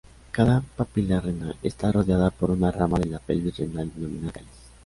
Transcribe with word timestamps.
Cada 0.33 0.61
papila 0.61 1.19
renal 1.21 1.55
está 1.61 1.91
rodeada 1.91 2.31
por 2.31 2.49
una 2.49 2.71
rama 2.71 2.97
de 2.97 3.05
la 3.05 3.19
pelvis 3.19 3.57
renal 3.57 3.91
denominada 3.95 4.31
cáliz. 4.31 4.49